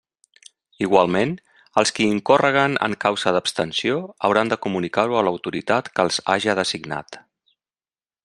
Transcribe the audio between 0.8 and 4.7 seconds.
Igualment, els qui incórreguen en causa d'abstenció hauran de